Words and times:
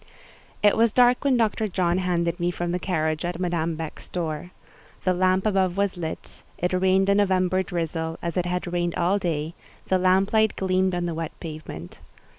It 0.63 0.75
was 0.75 0.91
dark 0.91 1.23
when 1.23 1.37
Dr. 1.37 1.67
John 1.67 1.99
handed 1.99 2.39
me 2.39 2.49
from 2.49 2.71
the 2.71 2.79
carriage 2.79 3.23
at 3.23 3.39
Madame 3.39 3.75
Beck's 3.75 4.09
door. 4.09 4.49
The 5.03 5.13
lamp 5.13 5.45
above 5.45 5.77
was 5.77 5.95
lit; 5.95 6.41
it 6.57 6.73
rained 6.73 7.07
a 7.07 7.13
November 7.13 7.61
drizzle, 7.61 8.17
as 8.19 8.35
it 8.35 8.47
had 8.47 8.65
rained 8.73 8.95
all 8.95 9.19
day: 9.19 9.53
the 9.89 9.99
lamplight 9.99 10.55
gleamed 10.55 10.95
on 10.95 11.05
the 11.05 11.13
wet 11.13 11.39
pavement. 11.39 11.99